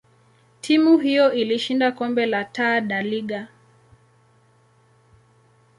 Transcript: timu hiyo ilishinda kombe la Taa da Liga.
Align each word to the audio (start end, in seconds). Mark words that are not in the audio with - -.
timu 0.61 0.97
hiyo 0.97 1.33
ilishinda 1.33 1.91
kombe 1.91 2.25
la 2.25 2.43
Taa 2.45 2.81
da 2.81 3.01
Liga. 3.01 3.47